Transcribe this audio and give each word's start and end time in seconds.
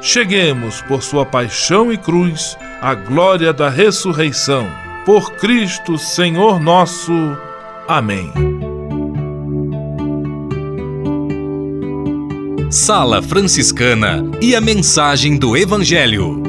cheguemos, 0.00 0.80
por 0.82 1.02
sua 1.02 1.26
paixão 1.26 1.92
e 1.92 1.96
cruz, 1.96 2.56
à 2.80 2.94
glória 2.94 3.52
da 3.52 3.68
ressurreição. 3.68 4.66
Por 5.04 5.32
Cristo, 5.32 5.98
Senhor 5.98 6.60
nosso. 6.60 7.12
Amém. 7.88 8.32
Sala 12.70 13.20
Franciscana 13.20 14.22
e 14.40 14.54
a 14.54 14.60
mensagem 14.60 15.36
do 15.36 15.56
Evangelho. 15.56 16.40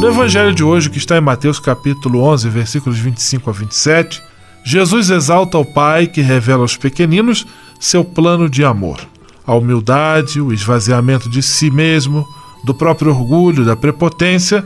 No 0.00 0.06
Evangelho 0.06 0.54
de 0.54 0.64
hoje, 0.64 0.88
que 0.88 0.96
está 0.96 1.18
em 1.18 1.20
Mateus 1.20 1.58
capítulo 1.58 2.22
11, 2.22 2.48
versículos 2.48 2.98
25 2.98 3.50
a 3.50 3.52
27, 3.52 4.22
Jesus 4.64 5.10
exalta 5.10 5.58
o 5.58 5.64
Pai 5.64 6.06
que 6.06 6.20
revela 6.20 6.62
aos 6.62 6.76
pequeninos 6.76 7.46
seu 7.80 8.04
plano 8.04 8.48
de 8.48 8.64
amor. 8.64 9.00
A 9.48 9.54
humildade, 9.54 10.42
o 10.42 10.52
esvaziamento 10.52 11.26
de 11.26 11.42
si 11.42 11.70
mesmo, 11.70 12.28
do 12.62 12.74
próprio 12.74 13.10
orgulho, 13.10 13.64
da 13.64 13.74
prepotência, 13.74 14.62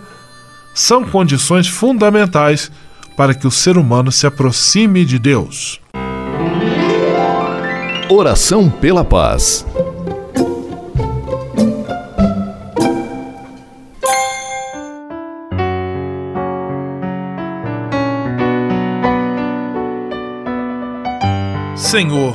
são 0.75 1.05
condições 1.05 1.69
fundamentais 1.69 2.69
para 3.17 3.33
que 3.33 3.47
o 3.47 3.51
ser 3.51 3.79
humano 3.79 4.11
se 4.11 4.27
aproxime 4.27 5.05
de 5.05 5.21
Deus. 5.21 5.81
Oração 8.11 8.69
pela 8.69 9.05
paz. 9.05 9.65
Senhor, 21.77 22.35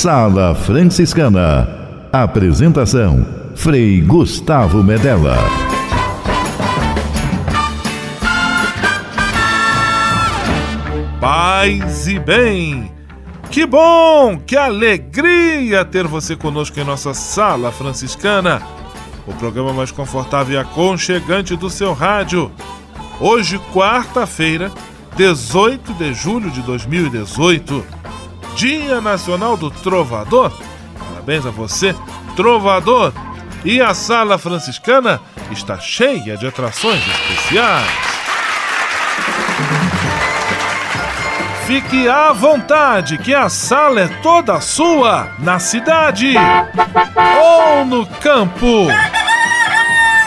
Sala 0.00 0.54
Franciscana. 0.54 1.68
Apresentação: 2.12 3.26
Frei 3.56 4.00
Gustavo 4.00 4.80
Medella. 4.80 5.36
Paz 11.20 12.06
e 12.06 12.16
bem. 12.16 12.92
Que 13.50 13.66
bom, 13.66 14.38
que 14.38 14.56
alegria 14.56 15.84
ter 15.84 16.06
você 16.06 16.36
conosco 16.36 16.78
em 16.78 16.84
nossa 16.84 17.12
Sala 17.12 17.72
Franciscana, 17.72 18.62
o 19.26 19.34
programa 19.34 19.72
mais 19.72 19.90
confortável 19.90 20.54
e 20.54 20.58
aconchegante 20.58 21.56
do 21.56 21.68
seu 21.68 21.92
rádio. 21.92 22.52
Hoje, 23.18 23.60
quarta-feira, 23.74 24.70
18 25.16 25.92
de 25.94 26.14
julho 26.14 26.52
de 26.52 26.62
2018, 26.62 27.97
Dia 28.58 29.00
Nacional 29.00 29.56
do 29.56 29.70
Trovador. 29.70 30.50
Parabéns 30.98 31.46
a 31.46 31.50
você, 31.50 31.94
Trovador! 32.34 33.12
E 33.64 33.80
a 33.80 33.94
Sala 33.94 34.36
Franciscana 34.36 35.20
está 35.52 35.78
cheia 35.78 36.36
de 36.36 36.44
atrações 36.44 37.00
especiais. 37.06 37.86
Fique 41.68 42.08
à 42.08 42.32
vontade, 42.32 43.18
que 43.18 43.32
a 43.32 43.48
sala 43.48 44.00
é 44.00 44.08
toda 44.22 44.60
sua, 44.60 45.28
na 45.38 45.60
cidade 45.60 46.34
ou 47.40 47.84
no 47.84 48.06
campo. 48.06 48.88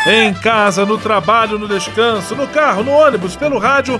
Em 0.08 0.34
casa, 0.36 0.86
no 0.86 0.98
trabalho, 0.98 1.60
no 1.60 1.68
descanso, 1.68 2.34
no 2.34 2.48
carro, 2.48 2.82
no 2.82 2.92
ônibus, 2.92 3.36
pelo 3.36 3.60
rádio 3.60 4.00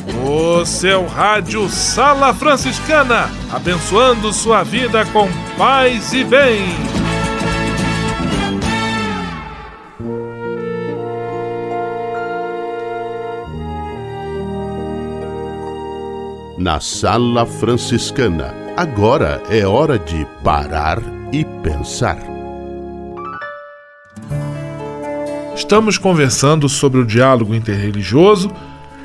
O 0.23 0.63
seu 0.65 1.07
rádio 1.07 1.67
Sala 1.67 2.31
Franciscana, 2.31 3.27
abençoando 3.51 4.31
sua 4.31 4.61
vida 4.61 5.03
com 5.05 5.27
paz 5.57 6.13
e 6.13 6.23
bem. 6.23 6.61
Na 16.55 16.79
Sala 16.79 17.43
Franciscana, 17.47 18.53
agora 18.77 19.41
é 19.49 19.65
hora 19.65 19.97
de 19.97 20.27
parar 20.43 20.99
e 21.31 21.43
pensar. 21.63 22.19
Estamos 25.55 25.97
conversando 25.97 26.69
sobre 26.69 26.99
o 26.99 27.05
diálogo 27.05 27.55
interreligioso 27.55 28.51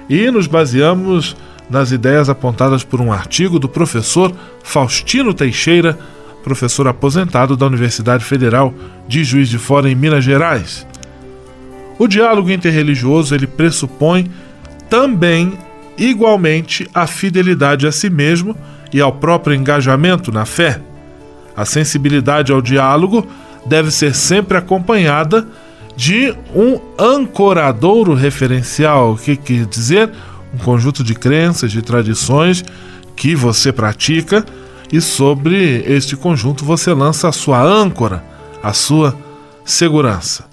e 0.09 0.31
nos 0.31 0.47
baseamos 0.47 1.37
nas 1.69 1.91
ideias 1.91 2.29
apontadas 2.29 2.85
por 2.85 3.01
um 3.01 3.13
artigo 3.13 3.59
do 3.59 3.69
professor 3.69 4.33
Faustino 4.63 5.35
Teixeira, 5.35 5.99
professor 6.45 6.87
aposentado 6.87 7.57
da 7.57 7.67
Universidade 7.67 8.25
Federal 8.25 8.73
de 9.09 9.25
Juiz 9.25 9.49
de 9.49 9.59
Fora 9.59 9.91
em 9.91 9.95
Minas 9.95 10.25
Gerais. 10.25 10.87
O 11.99 12.07
diálogo 12.07 12.51
interreligioso 12.51 13.35
ele 13.35 13.47
pressupõe 13.47 14.31
também 14.89 15.59
igualmente 15.99 16.89
a 16.95 17.07
fidelidade 17.07 17.87
a 17.87 17.93
si 17.93 18.09
mesmo 18.11 18.57
e 18.93 19.01
ao 19.01 19.13
próprio 19.13 19.57
engajamento 19.57 20.31
na 20.31 20.45
fé. 20.45 20.81
A 21.57 21.65
sensibilidade 21.65 22.53
ao 22.53 22.61
diálogo 22.61 23.27
deve 23.65 23.91
ser 23.91 24.15
sempre 24.15 24.57
acompanhada 24.57 25.49
de 25.97 26.35
um 26.55 26.79
ancoradouro 26.99 28.15
referencial, 28.15 29.13
o 29.13 29.17
que 29.17 29.37
quer 29.37 29.65
dizer? 29.67 30.11
Um 30.55 30.59
conjunto 30.59 31.03
de 31.03 31.15
crenças, 31.15 31.73
de 31.73 31.81
tradições 31.81 32.63
que 33.17 33.35
você 33.35 33.73
pratica 33.73 34.45
e 34.93 35.01
sobre 35.01 35.83
este 35.87 36.15
conjunto 36.17 36.65
você 36.65 36.93
lança 36.93 37.29
a 37.29 37.33
sua 37.33 37.63
âncora, 37.63 38.23
a 38.63 38.73
sua 38.73 39.17
segurança. 39.65 40.45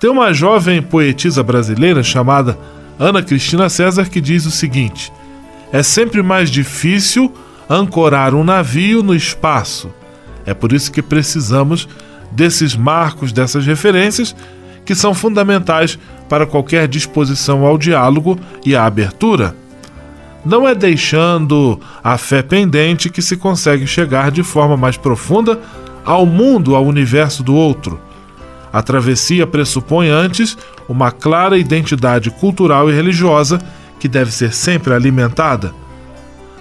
Tem 0.00 0.10
uma 0.10 0.32
jovem 0.32 0.80
poetisa 0.80 1.42
brasileira 1.42 2.02
chamada 2.02 2.58
Ana 2.98 3.22
Cristina 3.22 3.68
César 3.68 4.06
que 4.08 4.20
diz 4.20 4.46
o 4.46 4.50
seguinte: 4.50 5.12
É 5.72 5.82
sempre 5.82 6.22
mais 6.22 6.50
difícil 6.50 7.32
ancorar 7.68 8.34
um 8.34 8.42
navio 8.42 9.02
no 9.02 9.14
espaço. 9.14 9.90
É 10.46 10.54
por 10.54 10.72
isso 10.72 10.90
que 10.90 11.02
precisamos 11.02 11.86
desses 12.32 12.74
marcos, 12.74 13.30
dessas 13.30 13.66
referências 13.66 14.34
que 14.90 14.94
são 14.96 15.14
fundamentais 15.14 15.96
para 16.28 16.44
qualquer 16.44 16.88
disposição 16.88 17.64
ao 17.64 17.78
diálogo 17.78 18.36
e 18.66 18.74
à 18.74 18.86
abertura. 18.86 19.54
Não 20.44 20.66
é 20.66 20.74
deixando 20.74 21.80
a 22.02 22.18
fé 22.18 22.42
pendente 22.42 23.08
que 23.08 23.22
se 23.22 23.36
consegue 23.36 23.86
chegar 23.86 24.32
de 24.32 24.42
forma 24.42 24.76
mais 24.76 24.96
profunda 24.96 25.60
ao 26.04 26.26
mundo, 26.26 26.74
ao 26.74 26.84
universo 26.84 27.44
do 27.44 27.54
outro. 27.54 28.00
A 28.72 28.82
travessia 28.82 29.46
pressupõe 29.46 30.08
antes 30.08 30.58
uma 30.88 31.12
clara 31.12 31.56
identidade 31.56 32.28
cultural 32.28 32.90
e 32.90 32.92
religiosa 32.92 33.60
que 34.00 34.08
deve 34.08 34.32
ser 34.32 34.52
sempre 34.52 34.92
alimentada. 34.92 35.72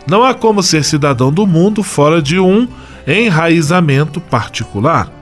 Não 0.07 0.23
há 0.23 0.35
como 0.35 0.61
ser 0.61 0.83
cidadão 0.83 1.33
do 1.33 1.47
mundo 1.47 1.81
fora 1.81 2.21
de 2.21 2.39
um 2.39 2.67
enraizamento 3.07 4.21
particular. 4.21 5.18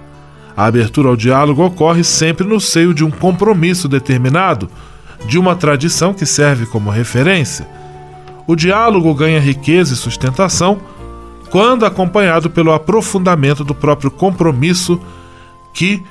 A 0.57 0.65
abertura 0.65 1.09
ao 1.09 1.15
diálogo 1.15 1.63
ocorre 1.63 2.03
sempre 2.03 2.43
no 2.47 2.59
seio 2.59 2.91
de 2.91 3.05
um 3.05 3.11
compromisso 3.11 3.87
determinado, 3.87 4.67
de 5.27 5.37
uma 5.37 5.55
tradição 5.55 6.15
que 6.15 6.25
serve 6.25 6.65
como 6.65 6.89
referência. 6.89 7.67
O 8.47 8.55
diálogo 8.55 9.13
ganha 9.13 9.39
riqueza 9.39 9.93
e 9.93 9.97
sustentação 9.97 10.81
quando 11.51 11.85
acompanhado 11.85 12.49
pelo 12.49 12.73
aprofundamento 12.73 13.63
do 13.63 13.75
próprio 13.75 14.09
compromisso 14.09 14.99
que 15.75 16.01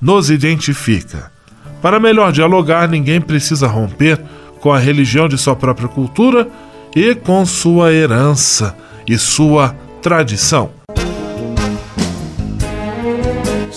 nos 0.00 0.30
identifica. 0.30 1.30
Para 1.82 2.00
melhor 2.00 2.32
dialogar, 2.32 2.88
ninguém 2.88 3.20
precisa 3.20 3.66
romper 3.66 4.18
com 4.60 4.72
a 4.72 4.78
religião 4.78 5.28
de 5.28 5.36
sua 5.36 5.54
própria 5.54 5.88
cultura 5.88 6.48
e 6.96 7.14
com 7.14 7.44
sua 7.44 7.92
herança 7.92 8.74
e 9.06 9.18
sua 9.18 9.76
tradição. 10.00 10.79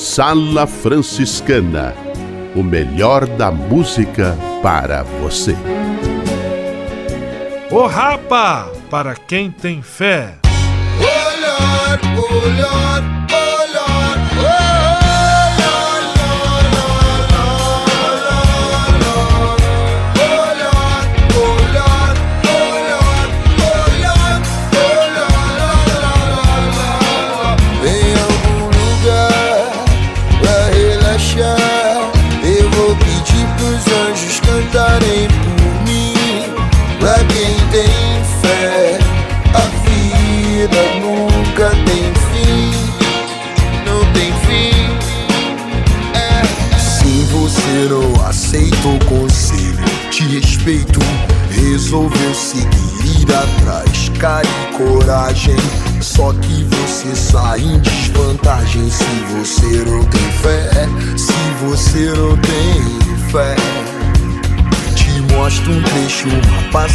Sala 0.03 0.67
Franciscana 0.67 1.95
o 2.53 2.61
melhor 2.61 3.25
da 3.25 3.50
música 3.50 4.38
para 4.61 5.01
você. 5.01 5.55
O 7.71 7.88
Rapa, 7.88 8.69
para 8.89 9.15
quem 9.15 9.50
tem 9.50 9.81
fé. 9.81 10.35
Olhar, 11.00 12.01
olhar. 12.44 13.22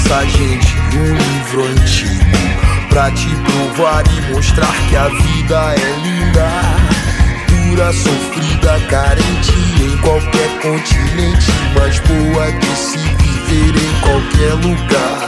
Passagem 0.09 0.59
de 0.59 0.99
um 0.99 1.15
livro 1.15 1.65
antigo. 1.65 2.25
Pra 2.89 3.11
te 3.11 3.29
provar 3.29 4.03
e 4.11 4.33
mostrar 4.33 4.73
que 4.89 4.97
a 4.97 5.09
vida 5.09 5.75
é 5.75 6.01
linda. 6.03 6.49
Dura, 7.47 7.93
sofrida, 7.93 8.81
carente 8.89 9.53
em 9.83 9.97
qualquer 9.99 10.61
continente. 10.63 11.53
Mas 11.75 11.99
boa 12.01 12.51
de 12.53 12.77
se 12.77 12.99
viver 12.99 13.77
em 13.77 14.01
qualquer 14.01 14.55
lugar. 14.67 15.28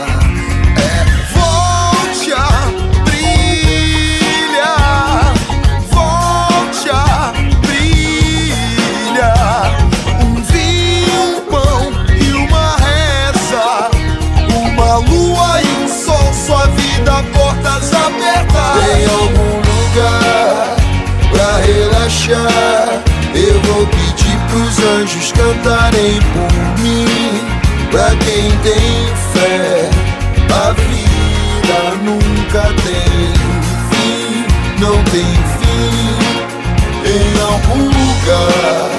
Pros 24.51 24.79
anjos 24.79 25.31
cantarem 25.31 26.19
por 26.33 26.81
mim. 26.83 27.07
Pra 27.89 28.09
quem 28.17 28.51
tem 28.59 29.07
fé, 29.33 29.89
a 30.53 30.73
vida 30.73 31.95
nunca 32.03 32.61
tem 32.83 33.33
fim, 33.91 34.45
não 34.79 35.03
tem 35.05 35.25
fim. 35.59 35.91
Em 37.05 37.41
algum 37.41 37.85
lugar 37.85 38.89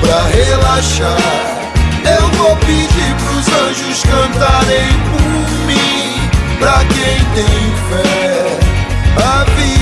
pra 0.00 0.22
relaxar. 0.28 1.62
Eu 2.04 2.28
vou 2.30 2.56
pedir 2.56 3.14
pros 3.16 3.48
anjos 3.62 4.02
cantarem 4.02 4.92
por 5.10 5.50
mim, 5.66 6.28
pra 6.58 6.84
quem 6.86 7.18
tem 7.34 7.72
fé. 7.88 8.58
A 9.16 9.44
vida 9.44 9.81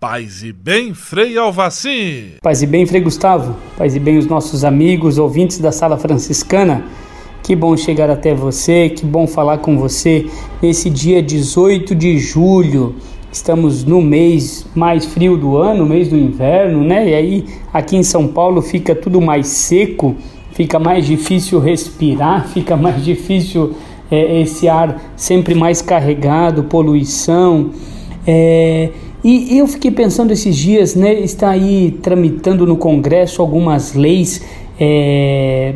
Paz 0.00 0.44
e 0.44 0.52
bem, 0.52 0.94
Frei 0.94 1.36
Alvaci. 1.36 2.34
Paz 2.40 2.62
e 2.62 2.68
bem, 2.68 2.86
Frei 2.86 3.00
Gustavo. 3.00 3.56
Paz 3.76 3.96
e 3.96 3.98
bem, 3.98 4.16
os 4.16 4.28
nossos 4.28 4.62
amigos, 4.62 5.18
ouvintes 5.18 5.58
da 5.58 5.72
Sala 5.72 5.98
Franciscana. 5.98 6.84
Que 7.42 7.56
bom 7.56 7.76
chegar 7.76 8.08
até 8.08 8.32
você, 8.32 8.90
que 8.90 9.04
bom 9.04 9.26
falar 9.26 9.58
com 9.58 9.76
você 9.76 10.26
nesse 10.62 10.88
dia 10.88 11.20
18 11.20 11.96
de 11.96 12.16
julho. 12.16 12.94
Estamos 13.32 13.82
no 13.82 14.00
mês 14.00 14.64
mais 14.72 15.04
frio 15.04 15.36
do 15.36 15.56
ano, 15.56 15.84
mês 15.84 16.06
do 16.06 16.16
inverno, 16.16 16.84
né? 16.84 17.08
E 17.08 17.14
aí 17.16 17.46
aqui 17.74 17.96
em 17.96 18.04
São 18.04 18.28
Paulo 18.28 18.62
fica 18.62 18.94
tudo 18.94 19.20
mais 19.20 19.48
seco, 19.48 20.14
fica 20.52 20.78
mais 20.78 21.06
difícil 21.06 21.58
respirar, 21.58 22.46
fica 22.54 22.76
mais 22.76 23.04
difícil 23.04 23.74
é, 24.08 24.42
esse 24.42 24.68
ar 24.68 25.02
sempre 25.16 25.56
mais 25.56 25.82
carregado, 25.82 26.62
poluição. 26.62 27.70
É, 28.24 28.90
e 29.24 29.58
eu 29.58 29.66
fiquei 29.66 29.90
pensando 29.90 30.30
esses 30.30 30.56
dias, 30.56 30.94
né, 30.94 31.12
está 31.14 31.50
aí 31.50 31.98
tramitando 32.02 32.66
no 32.66 32.76
Congresso 32.76 33.42
algumas 33.42 33.94
leis 33.94 34.42
é, 34.78 35.74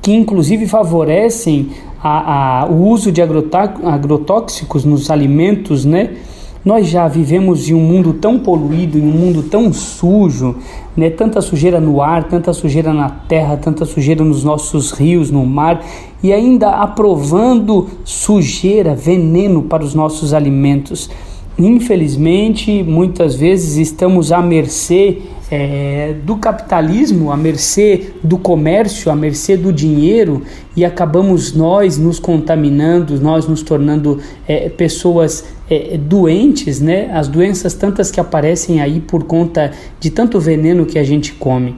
que 0.00 0.12
inclusive 0.12 0.66
favorecem 0.66 1.68
a, 2.02 2.62
a, 2.62 2.66
o 2.66 2.88
uso 2.88 3.12
de 3.12 3.20
agrotóxicos 3.20 4.84
nos 4.84 5.10
alimentos, 5.10 5.84
né? 5.84 6.16
Nós 6.64 6.88
já 6.88 7.06
vivemos 7.08 7.68
em 7.68 7.74
um 7.74 7.80
mundo 7.80 8.12
tão 8.14 8.38
poluído, 8.38 8.98
em 8.98 9.02
um 9.02 9.12
mundo 9.12 9.44
tão 9.44 9.72
sujo, 9.72 10.56
né? 10.96 11.08
Tanta 11.10 11.40
sujeira 11.40 11.80
no 11.80 12.02
ar, 12.02 12.24
tanta 12.24 12.52
sujeira 12.52 12.92
na 12.92 13.08
terra, 13.08 13.56
tanta 13.56 13.84
sujeira 13.84 14.24
nos 14.24 14.44
nossos 14.44 14.90
rios, 14.92 15.30
no 15.30 15.44
mar, 15.46 15.84
e 16.22 16.32
ainda 16.32 16.70
aprovando 16.70 17.88
sujeira, 18.04 18.94
veneno 18.94 19.62
para 19.62 19.84
os 19.84 19.94
nossos 19.94 20.32
alimentos. 20.34 21.10
Infelizmente, 21.58 22.84
muitas 22.84 23.34
vezes 23.34 23.76
estamos 23.76 24.30
à 24.30 24.40
mercê 24.40 25.18
é, 25.50 26.14
do 26.24 26.36
capitalismo, 26.36 27.32
à 27.32 27.36
mercê 27.36 28.12
do 28.22 28.38
comércio, 28.38 29.10
à 29.10 29.16
mercê 29.16 29.56
do 29.56 29.72
dinheiro 29.72 30.42
e 30.76 30.84
acabamos 30.84 31.52
nós 31.52 31.98
nos 31.98 32.20
contaminando, 32.20 33.20
nós 33.20 33.48
nos 33.48 33.62
tornando 33.62 34.20
é, 34.46 34.68
pessoas 34.68 35.46
é, 35.68 35.98
doentes, 35.98 36.80
né? 36.80 37.10
As 37.12 37.26
doenças 37.26 37.74
tantas 37.74 38.08
que 38.08 38.20
aparecem 38.20 38.80
aí 38.80 39.00
por 39.00 39.24
conta 39.24 39.72
de 39.98 40.10
tanto 40.10 40.38
veneno 40.38 40.86
que 40.86 40.98
a 40.98 41.02
gente 41.02 41.32
come. 41.32 41.74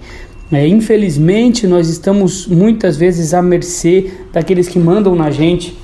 É, 0.52 0.66
infelizmente, 0.66 1.66
nós 1.66 1.88
estamos 1.88 2.46
muitas 2.46 2.96
vezes 2.96 3.32
à 3.32 3.40
mercê 3.40 4.10
daqueles 4.32 4.68
que 4.68 4.78
mandam 4.78 5.14
na 5.14 5.30
gente, 5.30 5.78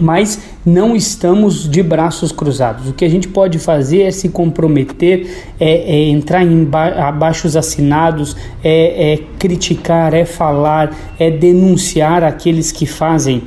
mas 0.00 0.40
não 0.64 0.94
estamos 0.94 1.68
de 1.68 1.82
braços 1.82 2.32
cruzados. 2.32 2.88
O 2.88 2.92
que 2.92 3.04
a 3.04 3.08
gente 3.08 3.28
pode 3.28 3.58
fazer 3.58 4.02
é 4.02 4.10
se 4.10 4.28
comprometer, 4.28 5.26
é, 5.58 5.96
é 5.96 6.08
entrar 6.08 6.44
em 6.44 6.68
abaixos 6.72 7.56
assinados, 7.56 8.36
é, 8.62 9.12
é 9.12 9.16
criticar, 9.38 10.14
é 10.14 10.24
falar, 10.24 10.94
é 11.18 11.30
denunciar 11.30 12.22
aqueles 12.22 12.72
que 12.72 12.86
fazem 12.86 13.42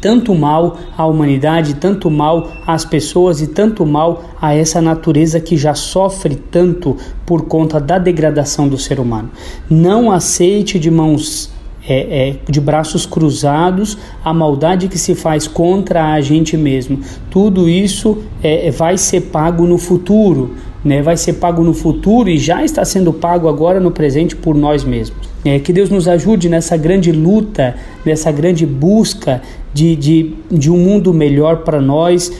tanto 0.00 0.34
mal 0.34 0.76
à 0.96 1.06
humanidade, 1.06 1.74
tanto 1.74 2.10
mal 2.10 2.52
às 2.66 2.84
pessoas 2.84 3.40
e 3.40 3.48
tanto 3.48 3.84
mal 3.84 4.22
a 4.40 4.54
essa 4.54 4.80
natureza 4.80 5.40
que 5.40 5.56
já 5.56 5.74
sofre 5.74 6.36
tanto 6.36 6.96
por 7.24 7.46
conta 7.46 7.80
da 7.80 7.98
degradação 7.98 8.68
do 8.68 8.78
ser 8.78 9.00
humano. 9.00 9.30
Não 9.68 10.12
aceite 10.12 10.78
de 10.78 10.90
mãos 10.90 11.50
é, 11.88 12.28
é, 12.28 12.36
de 12.50 12.60
braços 12.60 13.06
cruzados 13.06 13.96
a 14.24 14.32
maldade 14.32 14.88
que 14.88 14.98
se 14.98 15.14
faz 15.14 15.46
contra 15.46 16.12
a 16.12 16.20
gente 16.20 16.56
mesmo. 16.56 17.00
Tudo 17.30 17.68
isso 17.68 18.18
é, 18.42 18.68
é 18.68 18.70
vai 18.70 18.98
ser 18.98 19.22
pago 19.22 19.66
no 19.66 19.78
futuro, 19.78 20.54
né? 20.84 21.02
vai 21.02 21.16
ser 21.16 21.34
pago 21.34 21.62
no 21.62 21.72
futuro 21.72 22.28
e 22.28 22.38
já 22.38 22.64
está 22.64 22.84
sendo 22.84 23.12
pago 23.12 23.48
agora 23.48 23.80
no 23.80 23.90
presente 23.90 24.34
por 24.34 24.54
nós 24.54 24.84
mesmos. 24.84 25.26
É, 25.44 25.60
que 25.60 25.72
Deus 25.72 25.90
nos 25.90 26.08
ajude 26.08 26.48
nessa 26.48 26.76
grande 26.76 27.12
luta, 27.12 27.76
nessa 28.04 28.32
grande 28.32 28.66
busca 28.66 29.40
de, 29.72 29.94
de, 29.94 30.34
de 30.50 30.70
um 30.70 30.76
mundo 30.76 31.14
melhor 31.14 31.58
para 31.58 31.80
nós, 31.80 32.32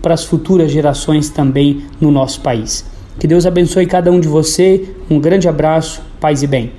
para 0.00 0.14
as 0.14 0.24
futuras 0.24 0.70
gerações 0.70 1.28
também 1.28 1.82
no 2.00 2.12
nosso 2.12 2.40
país. 2.40 2.84
Que 3.18 3.26
Deus 3.26 3.44
abençoe 3.44 3.86
cada 3.86 4.10
um 4.10 4.20
de 4.20 4.28
você. 4.28 4.88
Um 5.10 5.18
grande 5.18 5.48
abraço, 5.48 6.02
paz 6.20 6.42
e 6.42 6.46
bem. 6.46 6.72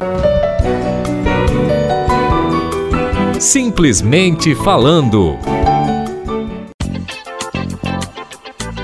Simplesmente 3.43 4.55
falando. 4.55 5.37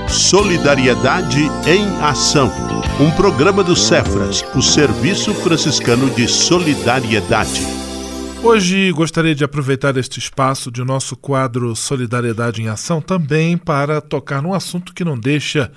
Solidariedade 0.06 1.40
em 1.66 1.86
Ação. 2.02 2.52
Um 3.00 3.10
programa 3.12 3.64
do 3.64 3.74
Cefras, 3.74 4.44
o 4.54 4.60
Serviço 4.60 5.32
Franciscano 5.32 6.10
de 6.10 6.28
Solidariedade. 6.28 7.62
Hoje 8.42 8.92
gostaria 8.92 9.34
de 9.34 9.42
aproveitar 9.42 9.96
este 9.96 10.18
espaço 10.18 10.70
de 10.70 10.84
nosso 10.84 11.16
quadro 11.16 11.74
Solidariedade 11.74 12.60
em 12.60 12.68
Ação 12.68 13.00
também 13.00 13.56
para 13.56 13.98
tocar 14.02 14.42
num 14.42 14.52
assunto 14.52 14.92
que 14.92 15.02
não 15.02 15.18
deixa 15.18 15.72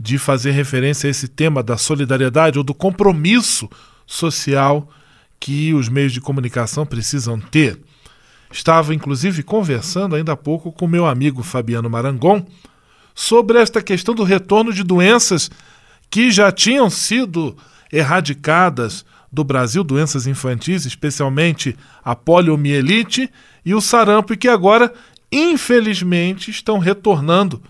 de 0.00 0.16
fazer 0.16 0.52
referência 0.52 1.08
a 1.08 1.10
esse 1.10 1.28
tema 1.28 1.62
da 1.62 1.76
solidariedade 1.76 2.56
ou 2.56 2.64
do 2.64 2.72
compromisso 2.72 3.68
social 4.06 4.88
que 5.38 5.74
os 5.74 5.90
meios 5.90 6.10
de 6.10 6.22
comunicação 6.22 6.86
precisam 6.86 7.38
ter. 7.38 7.78
Estava 8.54 8.94
inclusive 8.94 9.42
conversando 9.42 10.14
ainda 10.14 10.30
há 10.30 10.36
pouco 10.36 10.70
com 10.70 10.86
meu 10.86 11.06
amigo 11.06 11.42
Fabiano 11.42 11.90
Marangon 11.90 12.46
sobre 13.12 13.58
esta 13.58 13.82
questão 13.82 14.14
do 14.14 14.22
retorno 14.22 14.72
de 14.72 14.84
doenças 14.84 15.50
que 16.08 16.30
já 16.30 16.52
tinham 16.52 16.88
sido 16.88 17.56
erradicadas 17.92 19.04
do 19.30 19.42
Brasil, 19.42 19.82
doenças 19.82 20.28
infantis, 20.28 20.86
especialmente 20.86 21.76
a 22.04 22.14
poliomielite 22.14 23.28
e 23.64 23.74
o 23.74 23.80
sarampo, 23.80 24.32
e 24.32 24.36
que 24.36 24.46
agora, 24.46 24.92
infelizmente, 25.32 26.52
estão 26.52 26.78
retornando. 26.78 27.60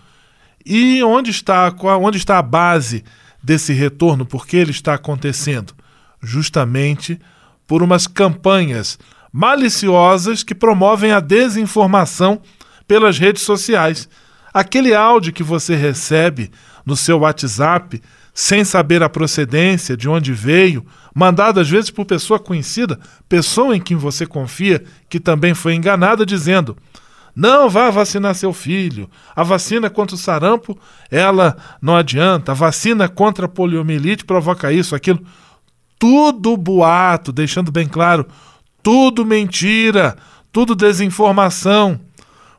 E 0.63 1.01
onde 1.01 1.31
está, 1.31 1.75
onde 1.99 2.19
está 2.19 2.37
a 2.37 2.43
base 2.43 3.03
desse 3.41 3.73
retorno? 3.73 4.23
Por 4.23 4.45
que 4.45 4.55
ele 4.55 4.69
está 4.69 4.93
acontecendo? 4.93 5.73
Justamente 6.21 7.19
por 7.65 7.81
umas 7.81 8.05
campanhas 8.05 8.99
maliciosas 9.35 10.43
que 10.43 10.55
promovem 10.55 11.11
a 11.11 11.19
desinformação 11.19 12.41
pelas 12.87 13.19
redes 13.19 13.43
sociais. 13.43 14.07
Aquele 14.53 14.95
áudio 14.95 15.33
que 15.33 15.43
você 15.43 15.75
recebe 15.75 16.49
no 16.85 16.95
seu 16.95 17.19
WhatsApp 17.19 18.01
sem 18.33 18.63
saber 18.63 19.03
a 19.03 19.09
procedência, 19.09 19.97
de 19.97 20.07
onde 20.07 20.31
veio, 20.31 20.85
mandado 21.13 21.59
às 21.59 21.69
vezes 21.69 21.89
por 21.89 22.05
pessoa 22.05 22.39
conhecida, 22.39 22.97
pessoa 23.27 23.75
em 23.75 23.81
quem 23.81 23.97
você 23.97 24.25
confia, 24.25 24.81
que 25.09 25.19
também 25.19 25.53
foi 25.53 25.75
enganada, 25.75 26.25
dizendo: 26.25 26.77
não 27.35 27.69
vá 27.69 27.89
vacinar 27.89 28.35
seu 28.35 28.53
filho. 28.53 29.09
A 29.35 29.43
vacina 29.43 29.89
contra 29.89 30.15
o 30.15 30.19
sarampo, 30.19 30.79
ela 31.11 31.57
não 31.81 31.97
adianta. 31.97 32.53
A 32.53 32.55
vacina 32.55 33.09
contra 33.09 33.47
a 33.47 33.49
poliomielite 33.49 34.23
provoca 34.23 34.71
isso, 34.71 34.95
aquilo. 34.95 35.19
Tudo 35.99 36.55
boato, 36.55 37.33
deixando 37.33 37.69
bem 37.69 37.87
claro, 37.87 38.25
tudo 38.85 39.25
mentira, 39.25 40.15
tudo 40.51 40.75
desinformação. 40.75 41.99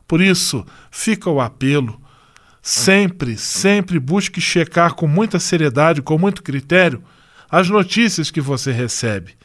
Por 0.05 0.19
isso, 0.19 0.65
fica 0.91 1.29
o 1.29 1.39
apelo. 1.39 2.01
Sempre, 2.61 3.37
sempre 3.37 3.97
busque 3.97 4.41
checar 4.41 4.93
com 4.93 5.07
muita 5.07 5.39
seriedade, 5.39 6.01
com 6.01 6.17
muito 6.17 6.43
critério, 6.43 7.01
as 7.49 7.69
notícias 7.69 8.29
que 8.29 8.41
você 8.41 8.73
recebe. 8.73 9.35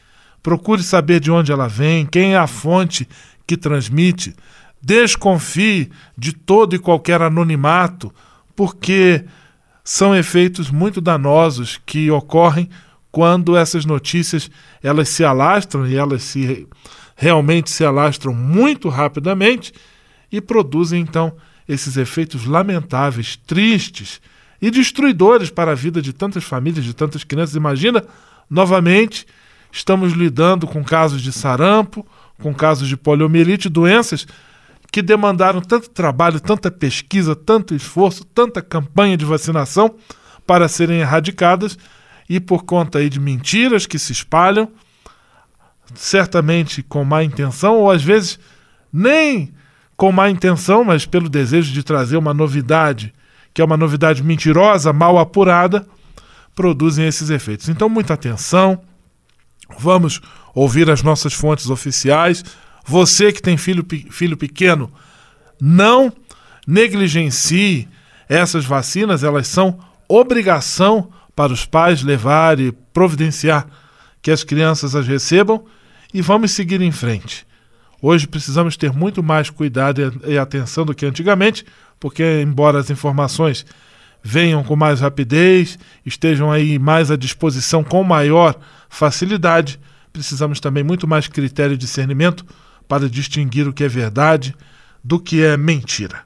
Procure 0.43 0.83
saber 0.83 1.21
de 1.21 1.31
onde 1.31 1.53
ela 1.53 1.69
vem, 1.69 2.05
quem 2.05 2.35
é 2.35 2.37
a 2.37 2.49
fonte 2.49 3.09
que 3.47 3.57
transmite. 3.57 4.35
Desconfie 4.83 5.89
de 6.19 6.33
todo 6.33 6.75
e 6.75 6.81
qualquer 6.81 7.23
anonimato, 7.23 8.13
porque 8.57 9.25
são 9.85 10.17
efeitos 10.17 10.69
muito 10.69 11.01
danosos 11.01 11.81
que 11.87 12.11
ocorrem 12.11 12.69
quando 13.13 13.57
essas 13.57 13.85
notícias 13.85 14.51
elas 14.83 15.11
se 15.11 15.23
alastram 15.23 15.87
e 15.87 15.95
elas 15.95 16.23
se 16.23 16.67
realmente 17.15 17.71
se 17.71 17.85
alastram 17.85 18.35
muito 18.35 18.89
rapidamente 18.89 19.73
e 20.33 20.41
produzem 20.41 21.03
então 21.03 21.37
esses 21.69 21.99
efeitos 21.99 22.47
lamentáveis, 22.47 23.37
tristes 23.37 24.21
e 24.61 24.71
destruidores 24.71 25.51
para 25.51 25.73
a 25.73 25.75
vida 25.75 26.01
de 26.01 26.13
tantas 26.13 26.43
famílias, 26.43 26.85
de 26.85 26.95
tantas 26.95 27.23
crianças. 27.23 27.55
Imagina, 27.55 28.03
novamente, 28.49 29.27
estamos 29.71 30.15
lidando 30.15 30.67
com 30.67 30.83
casos 30.83 31.21
de 31.21 31.33
sarampo, 31.33 32.07
com 32.41 32.55
casos 32.55 32.89
de 32.89 32.97
poliomielite, 32.97 33.69
doenças 33.69 34.27
que 34.91 35.03
demandaram 35.03 35.61
tanto 35.61 35.89
trabalho, 35.91 36.41
tanta 36.41 36.71
pesquisa, 36.71 37.35
tanto 37.37 37.75
esforço, 37.75 38.25
tanta 38.25 38.61
campanha 38.61 39.17
de 39.17 39.25
vacinação 39.25 39.95
para 40.47 40.69
serem 40.69 41.01
erradicadas 41.01 41.79
e 42.35 42.41
por 42.41 42.65
conta 42.65 42.99
aí 42.99 43.11
de 43.11 43.21
mentiras 43.21 43.85
que 43.85 43.99
se 43.99 44.11
espalham, 44.11 44.67
certamente 45.95 46.83
com 46.83 47.05
má 47.05 47.23
intenção, 47.23 47.77
ou 47.77 47.91
às 47.91 48.03
vezes 48.03 48.39
nem 48.91 49.53
com 49.99 50.11
má 50.11 50.31
intenção, 50.31 50.83
mas 50.83 51.05
pelo 51.05 51.29
desejo 51.29 51.75
de 51.75 51.83
trazer 51.83 52.17
uma 52.17 52.33
novidade, 52.33 53.13
que 53.53 53.61
é 53.61 53.65
uma 53.65 53.77
novidade 53.77 54.23
mentirosa, 54.23 54.95
mal 54.95 55.19
apurada, 55.19 55.87
produzem 56.55 57.07
esses 57.07 57.29
efeitos. 57.29 57.69
Então, 57.69 57.87
muita 57.87 58.15
atenção, 58.15 58.81
vamos 59.79 60.19
ouvir 60.55 60.89
as 60.89 61.03
nossas 61.03 61.35
fontes 61.35 61.69
oficiais. 61.69 62.43
Você 62.87 63.31
que 63.31 63.43
tem 63.43 63.59
filho, 63.59 63.85
filho 64.11 64.39
pequeno, 64.39 64.91
não 65.61 66.11
negligencie 66.67 67.87
essas 68.27 68.65
vacinas, 68.65 69.23
elas 69.23 69.49
são 69.49 69.79
obrigação 70.09 71.11
para 71.43 71.53
os 71.53 71.67
pais 71.67 72.05
levar 72.05 72.61
e 72.61 72.71
providenciar 72.71 73.67
que 74.23 74.31
as 74.31 74.45
crianças 74.45 74.95
as 74.95 75.09
recebam 75.09 75.65
e 76.15 76.23
vamos 76.23 76.53
seguir 76.53 76.81
em 76.81 76.93
frente. 76.93 77.45
Hoje 78.01 78.29
precisamos 78.29 78.77
ter 78.77 78.93
muito 78.93 79.25
mais 79.25 79.51
cuidado 79.51 80.21
e 80.25 80.39
atenção 80.39 80.87
do 80.87 80.95
que 80.95 81.05
antigamente, 81.05 81.67
porque, 81.99 82.41
embora 82.41 82.79
as 82.79 82.91
informações 82.91 83.67
venham 84.23 84.63
com 84.63 84.77
mais 84.77 85.01
rapidez, 85.01 85.81
estejam 86.07 86.49
aí 86.49 86.79
mais 86.79 87.11
à 87.11 87.17
disposição 87.17 87.83
com 87.83 88.05
maior 88.05 88.57
facilidade, 88.89 89.81
precisamos 90.13 90.61
também 90.61 90.85
muito 90.85 91.09
mais 91.09 91.27
critério 91.27 91.75
e 91.75 91.77
discernimento 91.77 92.47
para 92.87 93.11
distinguir 93.11 93.67
o 93.67 93.73
que 93.73 93.83
é 93.83 93.89
verdade 93.89 94.55
do 95.03 95.19
que 95.19 95.43
é 95.43 95.57
mentira. 95.57 96.25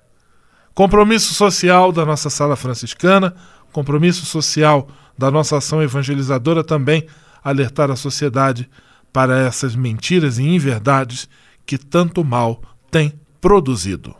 Compromisso 0.74 1.32
social 1.32 1.90
da 1.90 2.04
nossa 2.04 2.28
sala 2.28 2.54
franciscana, 2.54 3.34
compromisso 3.76 4.24
social 4.24 4.88
da 5.18 5.30
nossa 5.30 5.58
ação 5.58 5.82
evangelizadora 5.82 6.64
também 6.64 7.06
alertar 7.44 7.90
a 7.90 7.96
sociedade 7.96 8.70
para 9.12 9.38
essas 9.40 9.76
mentiras 9.76 10.38
e 10.38 10.44
inverdades 10.44 11.28
que 11.66 11.76
tanto 11.76 12.24
mal 12.24 12.62
têm 12.90 13.12
produzido. 13.38 14.16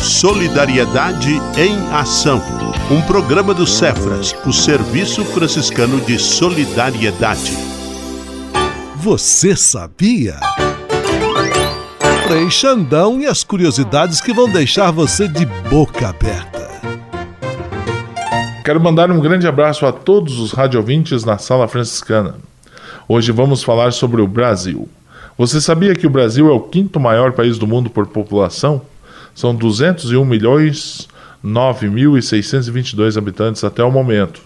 Solidariedade 0.00 1.30
em 1.56 1.94
Ação. 1.94 2.42
Um 2.90 3.00
programa 3.02 3.54
do 3.54 3.66
Cefras, 3.66 4.34
o 4.44 4.52
Serviço 4.52 5.24
Franciscano 5.24 6.00
de 6.00 6.18
Solidariedade. 6.18 7.52
Você 8.96 9.54
sabia? 9.54 10.40
Frei 12.26 12.50
Xandão 12.50 13.20
e 13.20 13.26
as 13.26 13.44
curiosidades 13.44 14.20
que 14.20 14.32
vão 14.32 14.50
deixar 14.50 14.90
você 14.90 15.28
de 15.28 15.46
boca 15.46 16.08
aberta. 16.08 16.57
Quero 18.68 18.82
mandar 18.82 19.10
um 19.10 19.18
grande 19.18 19.46
abraço 19.46 19.86
a 19.86 19.92
todos 19.92 20.38
os 20.38 20.52
radiovintes 20.52 21.24
na 21.24 21.38
Sala 21.38 21.66
Franciscana. 21.66 22.34
Hoje 23.08 23.32
vamos 23.32 23.62
falar 23.62 23.94
sobre 23.94 24.20
o 24.20 24.28
Brasil. 24.28 24.86
Você 25.38 25.58
sabia 25.58 25.94
que 25.94 26.06
o 26.06 26.10
Brasil 26.10 26.50
é 26.50 26.52
o 26.52 26.60
quinto 26.60 27.00
maior 27.00 27.32
país 27.32 27.56
do 27.56 27.66
mundo 27.66 27.88
por 27.88 28.06
população? 28.08 28.82
São 29.34 29.54
201 29.54 30.22
milhões 30.22 31.08
9.622 31.42 33.16
habitantes 33.16 33.64
até 33.64 33.82
o 33.82 33.90
momento. 33.90 34.42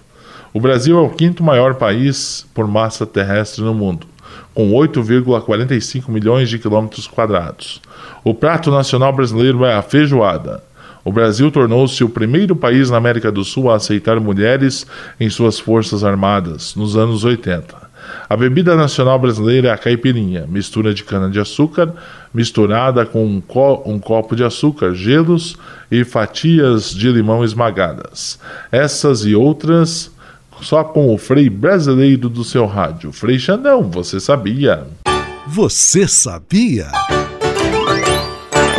O 0.55 0.61
Brasil 0.61 0.97
é 0.97 1.03
o 1.03 1.11
quinto 1.11 1.43
maior 1.43 1.75
país 1.75 2.47
por 2.55 2.69
massa 2.69 3.05
terrestre 3.05 3.65
no 3.65 3.75
mundo, 3.75 4.07
com 4.55 4.71
8,45 4.71 6.09
milhões 6.09 6.49
de 6.49 6.61
quilômetros 6.61 7.09
quadrados. 7.09 7.83
O 8.23 8.33
prato 8.33 8.71
nacional 8.71 9.13
brasileiro 9.13 9.65
é 9.65 9.75
a 9.75 9.83
feijoada. 9.83 10.63
O 11.05 11.13
Brasil 11.13 11.51
tornou-se 11.51 12.03
o 12.05 12.09
primeiro 12.09 12.55
país 12.55 12.91
na 12.91 12.97
América 12.97 13.31
do 13.31 13.45
Sul 13.45 13.71
a 13.71 13.77
aceitar 13.77 14.21
mulheres 14.21 14.87
em 15.19 15.29
suas 15.29 15.59
forças 15.59 16.05
armadas 16.05 16.75
nos 16.75 16.97
anos 16.97 17.25
80. 17.25 17.83
A 18.29 18.37
bebida 18.37 18.75
nacional 18.75 19.19
brasileira 19.19 19.69
é 19.69 19.71
a 19.71 19.79
caipirinha, 19.79 20.47
mistura 20.49 20.93
de 20.93 21.05
cana-de-açúcar 21.05 21.95
misturada 22.33 23.05
com 23.05 23.25
um, 23.25 23.41
co 23.41 23.83
um, 23.85 23.99
copo 23.99 24.35
de 24.35 24.45
açúcar, 24.45 24.95
gelos 24.95 25.57
e 25.91 26.05
fatias 26.05 26.91
de 26.91 27.11
limão 27.11 27.45
esmagadas. 27.45 28.39
Essas 28.71 29.25
e 29.25 29.35
outras 29.35 30.11
só 30.61 30.85
com 30.85 31.13
o 31.13 31.19
Frei 31.19 31.51
brasileiro 31.51 32.29
do 32.29 32.45
seu 32.45 32.67
rádio. 32.67 33.13
Frei 33.13 33.39
Xandão, 33.39 33.83
você 33.83 34.21
sabia? 34.21 34.87
Você 35.47 36.07
sabia? 36.07 36.87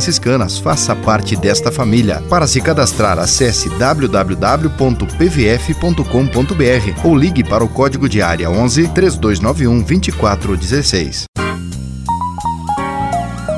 franciscanas. 0.00 0.58
Faça 0.58 0.96
parte 0.96 1.36
desta 1.36 1.70
família. 1.70 2.22
Para 2.28 2.46
se 2.46 2.58
cadastrar, 2.60 3.18
acesse 3.18 3.68
www.pvf.com.br 3.68 4.26
ou 7.04 7.14
ligue 7.16 7.44
para 7.44 7.62
o 7.62 7.68
código 7.68 8.08
de 8.08 8.22
área 8.22 8.50
11 8.50 8.88
3291 8.88 9.82
2416. 9.82 11.24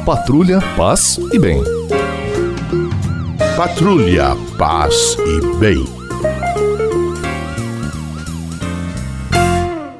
Patrulha, 0.04 0.60
paz 0.76 1.20
e 1.32 1.38
bem. 1.38 1.62
Patrulha, 3.56 4.36
paz 4.58 5.16
e 5.20 5.56
bem. 5.58 5.86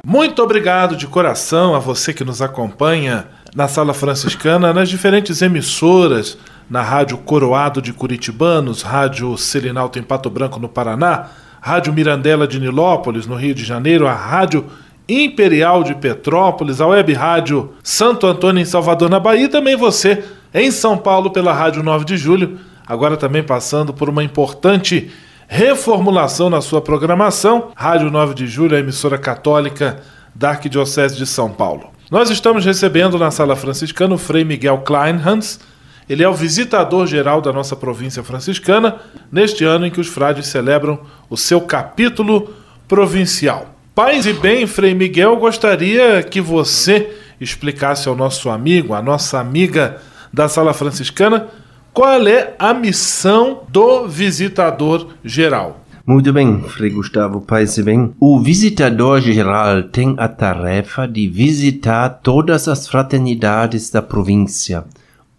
Muito 0.04 0.42
obrigado 0.42 0.96
de 0.96 1.06
coração 1.06 1.74
a 1.74 1.78
você 1.78 2.12
que 2.12 2.24
nos 2.24 2.42
acompanha 2.42 3.28
na 3.54 3.68
Sala 3.68 3.92
Franciscana, 3.92 4.72
nas 4.72 4.88
diferentes 4.88 5.42
emissoras, 5.42 6.38
na 6.70 6.80
Rádio 6.80 7.18
Coroado 7.18 7.82
de 7.82 7.92
Curitibanos, 7.92 8.82
Rádio 8.82 9.36
Selinalto 9.36 9.98
em 9.98 10.02
Pato 10.02 10.30
Branco, 10.30 10.58
no 10.58 10.68
Paraná, 10.68 11.26
Rádio 11.60 11.92
Mirandela 11.92 12.46
de 12.48 12.58
Nilópolis, 12.58 13.26
no 13.26 13.36
Rio 13.36 13.54
de 13.54 13.62
Janeiro, 13.62 14.06
a 14.06 14.14
Rádio 14.14 14.64
Imperial 15.06 15.84
de 15.84 15.94
Petrópolis, 15.94 16.80
a 16.80 16.86
Web 16.86 17.12
Rádio 17.12 17.72
Santo 17.82 18.26
Antônio 18.26 18.62
em 18.62 18.64
Salvador, 18.64 19.10
na 19.10 19.20
Bahia, 19.20 19.44
e 19.44 19.48
também 19.48 19.76
você 19.76 20.24
em 20.54 20.70
São 20.70 20.96
Paulo 20.96 21.30
pela 21.30 21.52
Rádio 21.52 21.82
9 21.82 22.06
de 22.06 22.16
Julho, 22.16 22.58
agora 22.86 23.16
também 23.16 23.42
passando 23.42 23.92
por 23.92 24.08
uma 24.08 24.24
importante 24.24 25.10
reformulação 25.46 26.48
na 26.48 26.62
sua 26.62 26.80
programação. 26.80 27.70
Rádio 27.76 28.10
9 28.10 28.32
de 28.32 28.46
Julho, 28.46 28.74
a 28.74 28.80
emissora 28.80 29.18
católica 29.18 30.00
da 30.34 30.50
Arquidiocese 30.50 31.16
de 31.16 31.26
São 31.26 31.50
Paulo. 31.50 31.91
Nós 32.12 32.28
estamos 32.28 32.62
recebendo 32.66 33.18
na 33.18 33.30
Sala 33.30 33.56
Franciscana 33.56 34.16
o 34.16 34.18
Frei 34.18 34.44
Miguel 34.44 34.82
Kleinhans. 34.84 35.58
Ele 36.06 36.22
é 36.22 36.28
o 36.28 36.34
visitador 36.34 37.06
geral 37.06 37.40
da 37.40 37.50
nossa 37.54 37.74
província 37.74 38.22
franciscana, 38.22 38.96
neste 39.32 39.64
ano 39.64 39.86
em 39.86 39.90
que 39.90 39.98
os 39.98 40.08
frades 40.08 40.46
celebram 40.46 41.00
o 41.30 41.38
seu 41.38 41.62
capítulo 41.62 42.54
provincial. 42.86 43.74
Paz 43.94 44.26
e 44.26 44.34
bem, 44.34 44.66
Frei 44.66 44.92
Miguel, 44.94 45.36
gostaria 45.36 46.22
que 46.22 46.38
você 46.38 47.16
explicasse 47.40 48.06
ao 48.10 48.14
nosso 48.14 48.50
amigo, 48.50 48.92
à 48.92 49.00
nossa 49.00 49.40
amiga 49.40 49.96
da 50.30 50.50
Sala 50.50 50.74
Franciscana, 50.74 51.48
qual 51.94 52.28
é 52.28 52.52
a 52.58 52.74
missão 52.74 53.62
do 53.70 54.06
visitador 54.06 55.14
geral. 55.24 55.81
Muito 56.04 56.32
bem, 56.32 56.60
Frei 56.64 56.90
Gustavo 56.90 57.40
Paes 57.40 57.78
bem. 57.78 58.12
O 58.18 58.40
visitador 58.40 59.20
geral 59.20 59.84
tem 59.84 60.16
a 60.18 60.26
tarefa 60.26 61.06
de 61.06 61.28
visitar 61.28 62.08
todas 62.08 62.66
as 62.66 62.88
fraternidades 62.88 63.88
da 63.88 64.02
província 64.02 64.84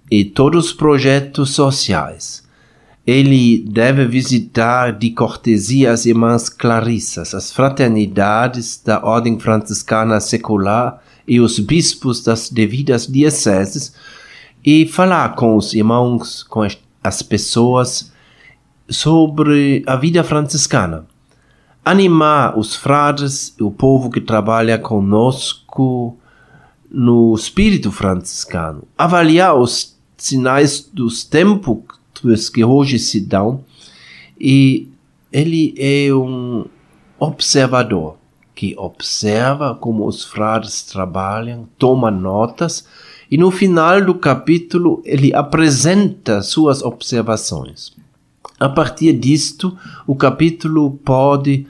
e 0.10 0.24
todos 0.24 0.68
os 0.68 0.74
projetos 0.74 1.50
sociais. 1.50 2.44
Ele 3.06 3.66
deve 3.70 4.06
visitar 4.06 4.94
de 4.94 5.12
cortesia 5.12 5.92
as 5.92 6.06
irmãs 6.06 6.48
Clarissas, 6.48 7.36
as 7.36 7.52
fraternidades 7.52 8.82
da 8.82 9.04
Ordem 9.04 9.38
Franciscana 9.38 10.22
Secular 10.22 11.04
e 11.28 11.42
os 11.42 11.60
bispos 11.60 12.24
das 12.24 12.50
devidas 12.50 13.06
dioceses 13.06 13.94
e 14.66 14.88
falar 14.88 15.36
com 15.36 15.58
os 15.58 15.74
irmãos, 15.74 16.42
com 16.42 16.66
as 17.04 17.22
pessoas 17.22 18.13
sobre 18.94 19.84
a 19.86 19.96
vida 19.96 20.24
franciscana. 20.24 21.06
Animar 21.84 22.58
os 22.58 22.76
frades 22.76 23.54
e 23.60 23.64
o 23.64 23.72
povo 23.72 24.10
que 24.10 24.22
trabalha 24.22 24.78
conosco 24.78 26.18
no 26.90 27.34
espírito 27.36 27.92
franciscano. 27.92 28.84
Avaliar 28.98 29.56
os 29.56 29.98
sinais 30.16 30.90
dos 30.94 31.26
tempos 31.26 31.80
que 32.54 32.64
hoje 32.64 32.98
se 33.00 33.20
dão. 33.20 33.64
E 34.40 34.88
ele 35.32 35.74
é 35.78 36.14
um 36.14 36.66
observador 37.20 38.18
que 38.56 38.76
observa 38.78 39.76
como 39.76 40.06
os 40.08 40.24
frades 40.24 40.84
trabalham, 40.84 41.68
toma 41.78 42.12
notas 42.12 42.88
e 43.30 43.38
no 43.38 43.50
final 43.50 44.00
do 44.00 44.14
capítulo 44.14 45.02
ele 45.04 45.34
apresenta 45.34 46.42
suas 46.42 46.84
observações. 46.84 47.94
A 48.64 48.70
partir 48.70 49.12
disto, 49.12 49.78
o 50.08 50.16
capítulo 50.16 50.92
pode 51.04 51.68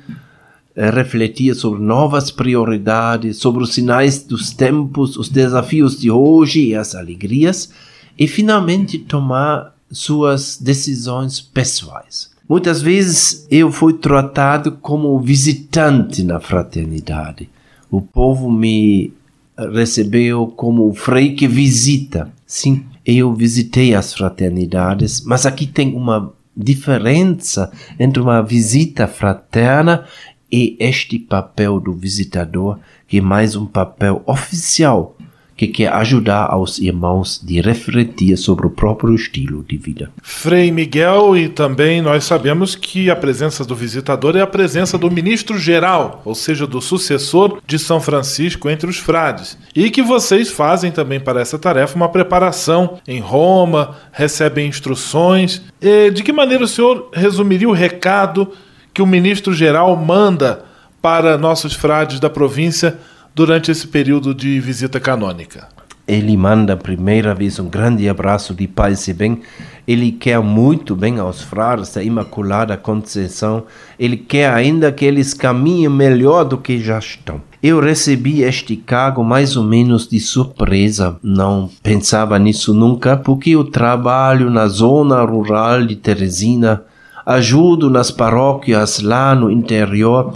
eh, 0.76 0.92
refletir 0.92 1.56
sobre 1.56 1.82
novas 1.82 2.30
prioridades, 2.30 3.38
sobre 3.38 3.64
os 3.64 3.74
sinais 3.74 4.22
dos 4.22 4.52
tempos, 4.52 5.18
os 5.18 5.28
desafios 5.28 6.00
de 6.00 6.12
hoje 6.12 6.68
e 6.68 6.76
as 6.76 6.94
alegrias, 6.94 7.72
e 8.16 8.28
finalmente 8.28 9.00
tomar 9.00 9.74
suas 9.92 10.56
decisões 10.62 11.42
pessoais. 11.42 12.30
Muitas 12.48 12.80
vezes 12.80 13.48
eu 13.50 13.72
fui 13.72 13.94
tratado 13.94 14.74
como 14.74 15.20
visitante 15.20 16.22
na 16.22 16.40
fraternidade. 16.40 17.50
O 17.90 18.04
povo 18.04 18.52
me 18.52 19.12
recebeu 19.58 20.46
como 20.46 20.88
o 20.88 20.94
frei 20.94 21.34
que 21.34 21.48
visita. 21.48 22.32
Sim, 22.46 22.86
eu 23.04 23.34
visitei 23.34 23.96
as 23.96 24.14
fraternidades, 24.14 25.22
mas 25.26 25.48
aqui 25.48 25.66
tem 25.66 25.96
uma 25.96 26.32
diferença 26.56 27.72
entre 28.00 28.22
uma 28.22 28.42
visita 28.42 29.08
fraterna 29.08 30.06
e 30.52 30.78
este 30.80 31.18
papel 31.18 31.80
do 31.80 31.94
visitador, 31.94 32.80
que 33.08 33.18
é 33.18 33.22
mais 33.22 33.56
um 33.56 33.66
papel 33.66 34.22
oficial 34.26 35.18
que 35.56 35.68
quer 35.68 35.92
ajudar 35.94 36.48
aos 36.50 36.80
irmãos 36.80 37.40
de 37.44 37.62
refletir 37.62 38.36
sobre 38.38 38.66
o 38.66 38.70
próprio 38.70 39.14
estilo 39.14 39.64
de 39.68 39.78
vida. 39.78 40.12
Frei 40.22 40.72
Miguel, 40.72 41.38
e 41.38 41.48
também 41.48 42.02
nós 42.02 42.24
sabemos 42.24 42.76
que 42.76 43.10
a 43.10 43.16
presença 43.16 43.64
do 43.64 43.76
visitador 43.76 44.36
é 44.36 44.42
a 44.42 44.48
presença 44.48 44.98
do 44.98 45.12
ministro 45.12 45.58
geral, 45.58 46.22
ou 46.26 46.34
seja, 46.34 46.66
do 46.66 46.82
sucessor 46.82 47.60
de 47.68 47.78
São 47.78 48.02
Francisco 48.02 48.70
entre 48.70 48.90
os 48.90 48.98
frades. 48.98 49.58
E 49.76 49.90
que 49.90 50.02
vocês 50.02 50.50
fazem 50.50 50.92
também 50.92 51.20
para 51.20 51.42
essa 51.42 51.60
tarefa 51.60 51.96
uma 51.96 52.10
preparação 52.10 52.98
em 53.08 53.20
Roma, 53.20 53.96
recebem 54.12 54.68
instruções. 54.68 55.62
E 55.82 56.10
de 56.10 56.24
que 56.24 56.34
maneira 56.34 56.64
o 56.64 56.68
senhor 56.68 57.10
resumiria 57.14 57.70
o 57.70 57.74
recado 57.74 58.52
que 58.94 59.02
o 59.02 59.08
ministro 59.08 59.54
geral 59.54 59.96
manda 59.96 60.66
para 61.02 61.38
nossos 61.38 61.74
frades 61.74 62.20
da 62.20 62.30
província? 62.30 62.98
Durante 63.36 63.72
esse 63.72 63.88
período 63.88 64.34
de 64.34 64.60
visita 64.60 65.00
canônica? 65.00 65.68
ele 66.08 66.36
manda 66.36 66.76
primeira 66.76 67.34
vez 67.34 67.60
um 67.60 67.70
grande 67.70 68.08
abraço 68.10 68.54
de 68.54 68.68
paz 68.68 69.08
e 69.08 69.14
bem. 69.14 69.42
Ele 69.88 70.12
quer 70.12 70.40
muito 70.42 70.96
bem 70.96 71.20
aos 71.20 71.42
frades 71.42 71.94
da 71.94 72.04
Imaculada 72.04 72.76
Conceição. 72.76 73.64
Ele 73.98 74.18
quer 74.18 74.52
ainda 74.52 74.92
que 74.92 75.06
eles 75.06 75.34
caminhem 75.34 75.90
melhor 75.90 76.44
do 76.44 76.58
que 76.58 76.80
já 76.80 77.00
estão. 77.00 77.42
Eu 77.62 77.80
recebi 77.80 78.42
este 78.42 78.76
cargo 78.76 79.24
mais 79.24 79.56
ou 79.56 79.64
menos 79.64 80.08
de 80.08 80.20
surpresa. 80.20 81.18
Não 81.24 81.70
pensava 81.82 82.38
nisso 82.38 82.74
nunca, 82.74 83.16
porque 83.16 83.52
eu 83.52 83.64
trabalho 83.64 84.50
na 84.50 84.68
zona 84.68 85.24
rural 85.24 85.86
de 85.86 85.96
Teresina, 85.96 86.84
ajudo 87.26 87.90
nas 87.90 88.12
paróquias 88.12 89.00
lá 89.00 89.34
no 89.34 89.50
interior 89.50 90.34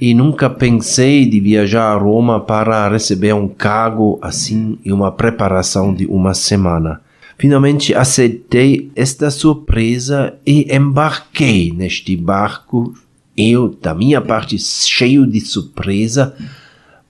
e 0.00 0.14
nunca 0.14 0.48
pensei 0.48 1.26
de 1.26 1.40
viajar 1.40 1.92
a 1.92 1.98
Roma 1.98 2.40
para 2.40 2.88
receber 2.88 3.34
um 3.34 3.48
cargo 3.48 4.18
assim 4.22 4.78
e 4.84 4.92
uma 4.92 5.10
preparação 5.10 5.92
de 5.92 6.06
uma 6.06 6.34
semana. 6.34 7.00
Finalmente 7.36 7.94
aceitei 7.94 8.90
esta 8.96 9.30
surpresa 9.30 10.34
e 10.44 10.74
embarquei 10.74 11.72
neste 11.72 12.16
barco, 12.16 12.94
eu, 13.36 13.68
da 13.80 13.94
minha 13.94 14.20
parte, 14.20 14.58
cheio 14.58 15.24
de 15.26 15.40
surpresa, 15.40 16.34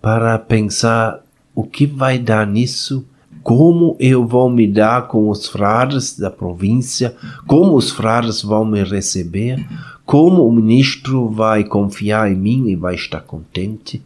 para 0.00 0.38
pensar 0.38 1.20
o 1.54 1.64
que 1.64 1.86
vai 1.86 2.18
dar 2.18 2.46
nisso 2.46 3.06
como 3.48 3.96
eu 3.98 4.26
vou 4.26 4.50
me 4.50 4.66
dar 4.66 5.08
com 5.08 5.30
os 5.30 5.46
frades 5.46 6.18
da 6.18 6.30
província, 6.30 7.16
como 7.46 7.76
os 7.76 7.90
frades 7.90 8.42
vão 8.42 8.62
me 8.62 8.84
receber, 8.84 9.66
como 10.08 10.48
o 10.48 10.50
ministro 10.50 11.28
vai 11.28 11.62
confiar 11.64 12.32
em 12.32 12.34
mim 12.34 12.68
e 12.68 12.74
vai 12.74 12.94
estar 12.94 13.20
contente. 13.20 14.02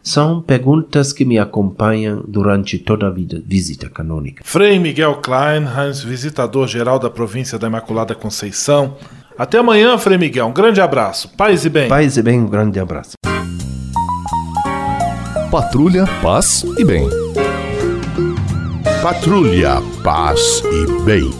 São 0.00 0.40
perguntas 0.40 1.12
que 1.12 1.24
me 1.24 1.40
acompanham 1.40 2.22
durante 2.24 2.78
toda 2.78 3.08
a 3.08 3.10
vida, 3.10 3.42
visita 3.44 3.90
canônica. 3.90 4.44
Frei 4.46 4.78
Miguel 4.78 5.16
Kleinhans, 5.16 6.04
visitador-geral 6.04 7.00
da 7.00 7.10
província 7.10 7.58
da 7.58 7.66
Imaculada 7.66 8.14
Conceição. 8.14 8.96
Até 9.36 9.58
amanhã, 9.58 9.98
Frei 9.98 10.16
Miguel. 10.16 10.46
Um 10.46 10.52
grande 10.52 10.80
abraço. 10.80 11.28
Paz 11.36 11.64
e 11.64 11.68
bem. 11.68 11.88
Paz 11.88 12.16
e 12.16 12.22
bem, 12.22 12.38
um 12.38 12.46
grande 12.46 12.78
abraço. 12.78 13.14
Patrulha, 15.50 16.04
paz 16.22 16.64
e 16.78 16.84
bem. 16.84 17.08
Patrulha, 19.02 19.82
paz 20.04 20.62
e 20.64 21.02
bem. 21.02 21.39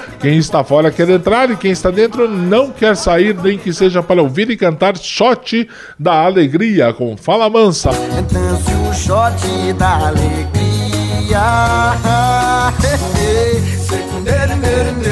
Quem 0.21 0.37
está 0.37 0.63
fora 0.63 0.91
quer 0.91 1.09
entrar 1.09 1.49
e 1.49 1.55
quem 1.55 1.71
está 1.71 1.89
dentro 1.89 2.27
não 2.29 2.69
quer 2.69 2.95
sair, 2.95 3.35
nem 3.35 3.57
que 3.57 3.73
seja 3.73 4.03
para 4.03 4.21
ouvir 4.21 4.51
e 4.51 4.57
cantar 4.57 4.95
shot 4.95 5.67
da 5.97 6.23
alegria 6.23 6.93
com 6.93 7.17
Fala 7.17 7.49
Mansa. 7.49 7.89
Dance 8.31 8.71
o 8.87 8.93
shot 8.93 9.73
da 9.73 10.09
alegria. 10.09 11.41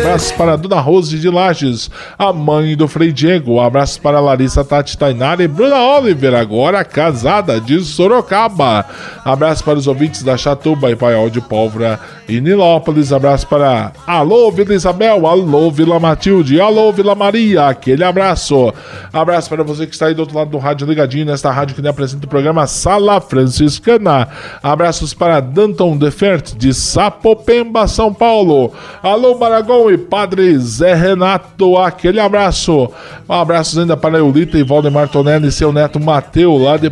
Abraços 0.00 0.32
para 0.32 0.56
Dona 0.56 0.80
Rose 0.80 1.18
de 1.18 1.28
Lages, 1.28 1.90
a 2.18 2.32
mãe 2.32 2.74
do 2.74 2.88
Frei 2.88 3.12
Diego. 3.12 3.60
Abraços 3.60 3.98
para 3.98 4.18
Larissa 4.18 4.64
Tati 4.64 4.96
Tainara 4.96 5.42
e 5.42 5.48
Bruna 5.48 5.76
Oliver, 5.76 6.34
agora 6.34 6.82
casada 6.82 7.60
de 7.60 7.78
Sorocaba. 7.80 8.86
Abraços 9.22 9.60
para 9.62 9.78
os 9.78 9.86
ouvintes 9.86 10.22
da 10.22 10.38
Chatuba 10.38 10.90
e 10.90 10.96
Paiol 10.96 11.28
de 11.28 11.42
Pólvora 11.42 12.00
e 12.26 12.40
Nilópolis. 12.40 13.12
Abraço 13.12 13.46
para 13.46 13.92
Alô 14.06 14.50
Vila 14.50 14.74
Isabel, 14.74 15.26
Alô 15.26 15.70
Vila 15.70 16.00
Matilde, 16.00 16.60
Alô 16.60 16.90
Vila 16.92 17.14
Maria. 17.14 17.68
Aquele 17.68 18.02
abraço. 18.02 18.72
Abraço 19.12 19.50
para 19.50 19.62
você 19.62 19.86
que 19.86 19.92
está 19.92 20.06
aí 20.06 20.14
do 20.14 20.20
outro 20.20 20.36
lado 20.36 20.50
do 20.50 20.58
rádio 20.58 20.86
ligadinho, 20.86 21.26
nesta 21.26 21.50
rádio 21.50 21.76
que 21.76 21.86
apresenta 21.86 22.24
o 22.24 22.28
programa 22.28 22.66
Sala 22.66 23.20
Franciscana. 23.20 24.28
Abraços 24.62 25.12
para 25.12 25.40
Danton 25.40 25.96
Defert 25.98 26.54
de 26.56 26.72
Sapopemba, 26.72 27.86
São 27.86 28.14
Paulo. 28.14 28.72
Alô 29.02 29.36
Maragão 29.36 29.89
e 29.92 29.98
Padre 29.98 30.58
Zé 30.58 30.94
Renato, 30.94 31.76
aquele 31.78 32.20
abraço. 32.20 32.90
Um 33.28 33.34
abraço 33.34 33.78
ainda 33.78 33.96
para 33.96 34.18
Eulita 34.18 34.58
e 34.58 34.62
Valdemar 34.62 35.08
Tonelli 35.08 35.48
e 35.48 35.52
seu 35.52 35.72
neto 35.72 36.00
Mateu, 36.00 36.56
lá 36.56 36.76
de 36.76 36.90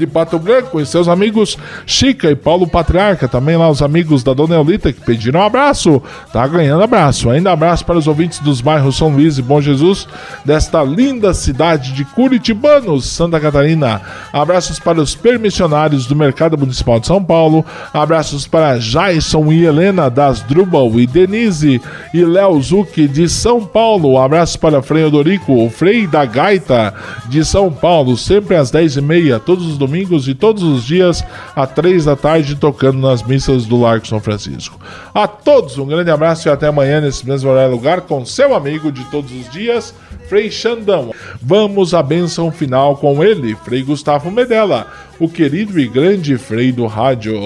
de 0.00 0.06
Pato 0.06 0.38
Branco 0.38 0.80
e 0.80 0.86
seus 0.86 1.08
amigos 1.08 1.58
Chica 1.84 2.30
e 2.30 2.34
Paulo 2.34 2.66
Patriarca, 2.66 3.28
também 3.28 3.56
lá 3.56 3.68
os 3.68 3.82
amigos 3.82 4.22
da 4.22 4.32
Dona 4.32 4.54
Eulita 4.54 4.92
que 4.92 5.00
pediram 5.00 5.40
um 5.40 5.42
abraço, 5.42 6.02
tá 6.32 6.46
ganhando 6.46 6.82
abraço. 6.82 7.28
Ainda 7.28 7.52
abraço 7.52 7.84
para 7.84 7.98
os 7.98 8.06
ouvintes 8.06 8.38
dos 8.38 8.62
bairros 8.62 8.96
São 8.96 9.10
Luís 9.10 9.36
e 9.36 9.42
Bom 9.42 9.60
Jesus, 9.60 10.08
desta 10.42 10.82
linda 10.82 11.34
cidade 11.34 11.92
de 11.92 12.02
Curitibanos, 12.04 13.04
Santa 13.06 13.38
Catarina. 13.38 14.00
Abraços 14.32 14.78
para 14.78 15.00
os 15.00 15.14
permissionários 15.14 16.06
do 16.06 16.16
Mercado 16.16 16.56
Municipal 16.56 16.98
de 16.98 17.06
São 17.06 17.22
Paulo, 17.22 17.62
abraços 17.92 18.46
para 18.46 18.78
Jason 18.78 19.52
e 19.52 19.64
Helena 19.64 20.08
das 20.08 20.40
Drubal 20.40 20.98
e 20.98 21.06
Denise 21.06 21.80
e 22.14 22.24
Léo 22.24 22.60
Zucchi 22.62 23.06
de 23.06 23.28
São 23.28 23.66
Paulo. 23.66 24.18
Abraços 24.18 24.56
para 24.56 24.80
Frei 24.80 25.04
Odorico, 25.04 25.52
o 25.52 25.68
Frei 25.68 26.06
da 26.06 26.24
Gaita 26.24 26.94
de 27.28 27.44
São 27.44 27.70
Paulo, 27.70 28.16
sempre 28.16 28.56
às 28.56 28.72
10h30, 28.72 29.38
todos 29.40 29.66
os 29.66 29.76
domingos 29.76 29.89
domingos 29.90 30.28
e 30.28 30.34
todos 30.34 30.62
os 30.62 30.84
dias 30.84 31.24
às 31.54 31.72
três 31.72 32.04
da 32.04 32.14
tarde, 32.14 32.54
tocando 32.54 32.98
nas 32.98 33.22
missas 33.24 33.66
do 33.66 33.80
Largo 33.80 34.06
São 34.06 34.20
Francisco. 34.20 34.78
A 35.12 35.26
todos 35.26 35.76
um 35.78 35.86
grande 35.86 36.10
abraço 36.10 36.48
e 36.48 36.50
até 36.50 36.68
amanhã 36.68 37.00
nesse 37.00 37.26
mesmo 37.26 37.50
horário 37.50 37.72
lugar 37.72 38.02
com 38.02 38.24
seu 38.24 38.54
amigo 38.54 38.92
de 38.92 39.04
todos 39.06 39.32
os 39.32 39.50
dias, 39.50 39.92
Frei 40.28 40.50
Xandão. 40.50 41.12
Vamos 41.42 41.92
à 41.92 42.02
bênção 42.02 42.52
final 42.52 42.96
com 42.96 43.22
ele, 43.24 43.56
Frei 43.64 43.82
Gustavo 43.82 44.30
Medella, 44.30 44.86
o 45.18 45.28
querido 45.28 45.78
e 45.80 45.88
grande 45.88 46.38
Frei 46.38 46.70
do 46.70 46.86
rádio. 46.86 47.40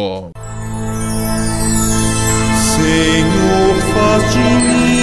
Senhor, 2.74 3.76
faz 3.94 4.32
de 4.32 4.38
mim 4.38 4.93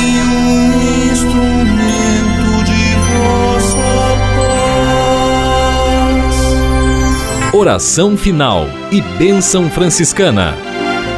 Oração 7.62 8.18
final 8.18 8.66
e 8.92 9.02
bênção 9.20 9.70
franciscana. 9.70 10.56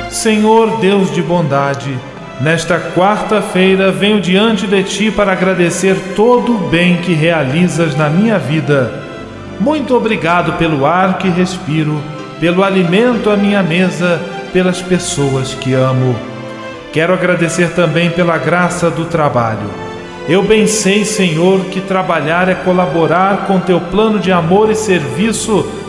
Senhor 0.09 0.77
Deus 0.81 1.09
de 1.09 1.21
bondade, 1.21 1.97
nesta 2.41 2.77
quarta-feira 2.77 3.93
venho 3.93 4.19
diante 4.19 4.67
de 4.67 4.83
ti 4.83 5.09
para 5.09 5.31
agradecer 5.31 5.95
todo 6.17 6.53
o 6.53 6.67
bem 6.67 6.97
que 6.97 7.13
realizas 7.13 7.95
na 7.95 8.09
minha 8.09 8.37
vida. 8.37 8.91
Muito 9.57 9.95
obrigado 9.95 10.57
pelo 10.57 10.85
ar 10.85 11.17
que 11.17 11.29
respiro, 11.29 12.03
pelo 12.41 12.61
alimento 12.61 13.29
à 13.29 13.37
minha 13.37 13.63
mesa, 13.63 14.21
pelas 14.51 14.81
pessoas 14.81 15.53
que 15.53 15.73
amo. 15.73 16.13
Quero 16.91 17.13
agradecer 17.13 17.69
também 17.69 18.09
pela 18.09 18.37
graça 18.37 18.91
do 18.91 19.05
trabalho. 19.05 19.71
Eu 20.27 20.43
bem 20.43 20.67
sei, 20.67 21.05
Senhor, 21.05 21.65
que 21.65 21.79
trabalhar 21.79 22.47
é 22.49 22.55
colaborar 22.55 23.45
com 23.45 23.59
teu 23.59 23.79
plano 23.79 24.19
de 24.19 24.31
amor 24.31 24.69
e 24.69 24.75
serviço 24.75 25.82